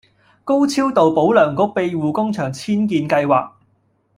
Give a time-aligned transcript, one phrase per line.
[0.43, 3.51] 高超道保良局庇護工場遷建計劃